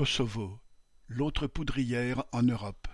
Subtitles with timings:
[0.00, 0.58] Kosovo,
[1.08, 2.88] l'autre poudrière en Europe.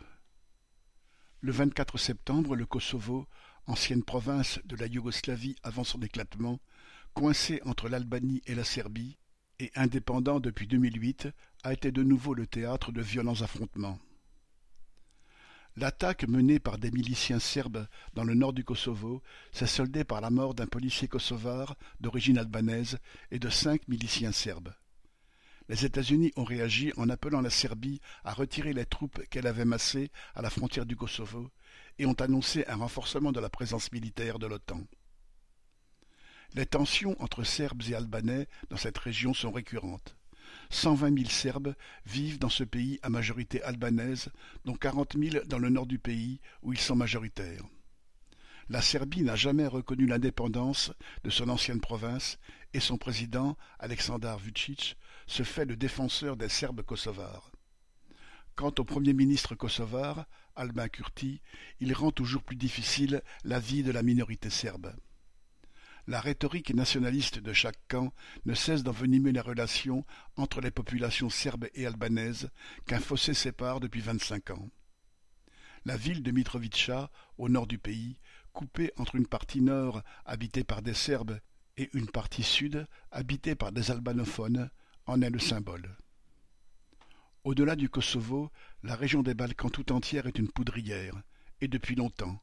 [1.41, 3.29] Le vingt-quatre septembre, le Kosovo,
[3.69, 6.59] ancienne province de la Yougoslavie avant son éclatement,
[7.15, 9.19] coincé entre l'Albanie et la Serbie,
[9.61, 11.29] et indépendant depuis 2008,
[11.63, 14.01] a été de nouveau le théâtre de violents affrontements.
[15.77, 20.31] L'attaque menée par des miliciens serbes dans le nord du Kosovo s'est soldée par la
[20.31, 22.99] mort d'un policier kosovar d'origine albanaise
[23.31, 24.75] et de cinq miliciens serbes.
[25.69, 30.11] Les États-Unis ont réagi en appelant la Serbie à retirer les troupes qu'elle avait massées
[30.35, 31.51] à la frontière du Kosovo
[31.99, 34.83] et ont annoncé un renforcement de la présence militaire de l'OTAN.
[36.55, 40.17] Les tensions entre Serbes et Albanais dans cette région sont récurrentes.
[40.71, 41.75] Cent vingt mille Serbes
[42.07, 44.31] vivent dans ce pays à majorité albanaise,
[44.65, 47.65] dont quarante mille dans le nord du pays où ils sont majoritaires.
[48.69, 52.39] La Serbie n'a jamais reconnu l'indépendance de son ancienne province
[52.75, 57.51] et son président, Aleksandar Vučić, se fait le défenseur des Serbes kosovars.
[58.55, 61.43] Quant au Premier ministre kosovar, Albin Kurti,
[61.81, 64.95] il rend toujours plus difficile la vie de la minorité serbe.
[66.07, 68.15] La rhétorique nationaliste de chaque camp
[68.47, 72.49] ne cesse d'envenimer les relations entre les populations serbes et albanaises
[72.87, 74.71] qu'un fossé sépare depuis vingt-cinq ans.
[75.85, 78.19] La ville de Mitrovica, au nord du pays,
[78.53, 81.41] coupée entre une partie nord habitée par des Serbes
[81.77, 84.71] et une partie sud habitée par des albanophones,
[85.07, 85.97] en est le symbole.
[87.45, 88.51] Au-delà du Kosovo,
[88.83, 91.15] la région des Balkans tout entière est une poudrière,
[91.61, 92.41] et depuis longtemps.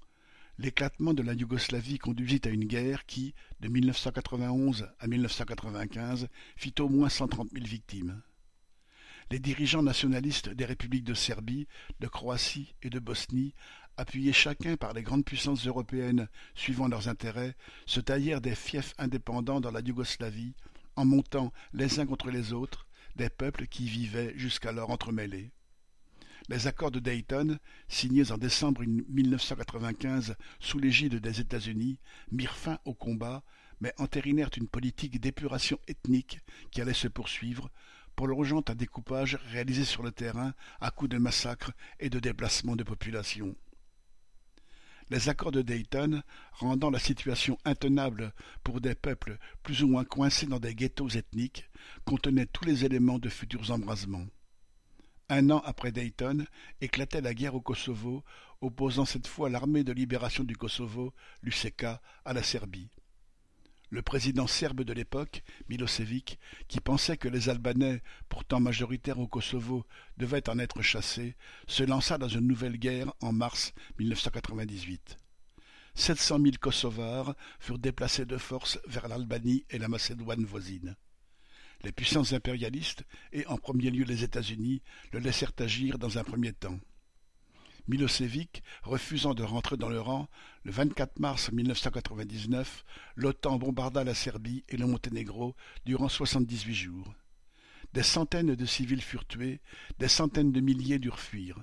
[0.57, 6.87] L'éclatement de la Yougoslavie conduisit à une guerre qui, de 1991 à 1995, fit au
[6.87, 8.21] moins cent trente mille victimes.
[9.31, 11.67] Les dirigeants nationalistes des républiques de Serbie,
[11.99, 13.55] de Croatie et de Bosnie
[13.97, 19.61] appuyés chacun par les grandes puissances européennes suivant leurs intérêts, se taillèrent des fiefs indépendants
[19.61, 20.55] dans la Yougoslavie,
[20.95, 25.51] en montant les uns contre les autres des peuples qui vivaient jusqu'alors entremêlés.
[26.49, 31.99] Les accords de Dayton, signés en décembre 1995 sous l'égide des États-Unis,
[32.31, 33.43] mirent fin au combat,
[33.79, 36.39] mais entérinèrent une politique d'épuration ethnique
[36.71, 37.69] qui allait se poursuivre,
[38.15, 42.83] prolongeant un découpage réalisé sur le terrain à coups de massacres et de déplacements de
[42.83, 43.55] population.
[45.13, 50.47] Les accords de Dayton, rendant la situation intenable pour des peuples plus ou moins coincés
[50.47, 51.69] dans des ghettos ethniques,
[52.03, 54.25] contenaient tous les éléments de futurs embrasements.
[55.29, 56.47] Un an après Dayton,
[56.81, 58.23] éclatait la guerre au Kosovo,
[58.59, 61.13] opposant cette fois l'armée de libération du Kosovo,
[61.43, 62.89] l'UCK, à la Serbie.
[63.93, 69.85] Le président serbe de l'époque, Milosevic, qui pensait que les Albanais, pourtant majoritaires au Kosovo,
[70.17, 71.35] devaient en être chassés,
[71.67, 75.19] se lança dans une nouvelle guerre en mars 1998.
[75.93, 80.95] Sept cent mille Kosovars furent déplacés de force vers l'Albanie et la Macédoine voisine.
[81.83, 86.53] Les puissances impérialistes, et en premier lieu les États-Unis, le laissèrent agir dans un premier
[86.53, 86.79] temps.
[87.87, 90.29] Milosevic refusant de rentrer dans le rang,
[90.63, 92.85] le 24 mars 1999,
[93.15, 95.55] l'OTAN bombarda la Serbie et le Monténégro
[95.85, 97.13] durant soixante-dix-huit jours.
[97.91, 99.59] Des centaines de civils furent tués,
[99.99, 101.61] des centaines de milliers durent fuir.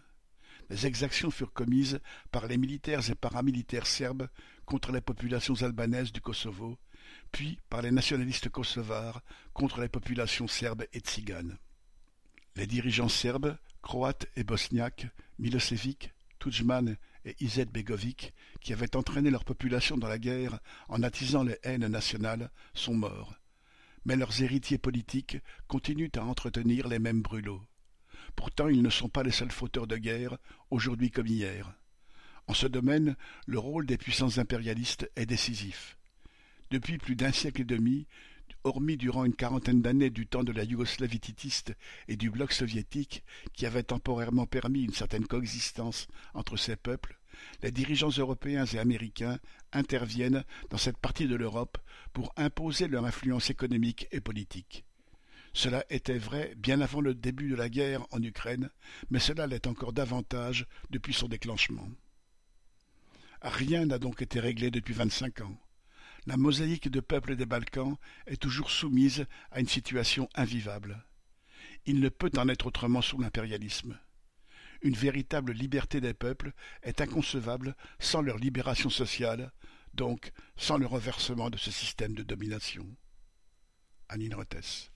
[0.69, 2.01] Des exactions furent commises
[2.31, 4.29] par les militaires et paramilitaires serbes
[4.67, 6.79] contre les populations albanaises du Kosovo,
[7.33, 11.59] puis par les nationalistes kosovars contre les populations serbes et tziganes.
[12.57, 15.07] Les dirigeants serbes, croates et bosniaques,
[15.39, 20.59] Milosevic, Tudjman et Izetbegovic, qui avaient entraîné leur population dans la guerre
[20.89, 23.35] en attisant les haines nationales, sont morts.
[24.05, 27.63] Mais leurs héritiers politiques continuent à entretenir les mêmes brûlots.
[28.37, 30.39] Pourtant, ils ne sont pas les seuls fauteurs de guerre,
[30.71, 31.75] aujourd'hui comme hier.
[32.47, 35.99] En ce domaine, le rôle des puissances impérialistes est décisif.
[36.71, 38.07] Depuis plus d'un siècle et demi,
[38.65, 41.75] hormis durant une quarantaine d'années du temps de la Yougoslavie titiste
[42.09, 47.19] et du bloc soviétique, qui avait temporairement permis une certaine coexistence entre ces peuples,
[47.62, 49.38] les dirigeants européens et américains
[49.72, 51.78] interviennent dans cette partie de l'Europe
[52.12, 54.84] pour imposer leur influence économique et politique.
[55.53, 58.71] Cela était vrai bien avant le début de la guerre en Ukraine,
[59.10, 61.89] mais cela l'est encore davantage depuis son déclenchement.
[63.42, 65.59] Rien n'a donc été réglé depuis vingt-cinq ans
[66.27, 67.97] la mosaïque de peuples des Balkans
[68.27, 71.05] est toujours soumise à une situation invivable.
[71.87, 73.99] Il ne peut en être autrement sous l'impérialisme.
[74.83, 76.53] Une véritable liberté des peuples
[76.83, 79.53] est inconcevable sans leur libération sociale,
[79.95, 82.87] donc sans le renversement de ce système de domination.
[84.09, 84.91] Anine Rothès.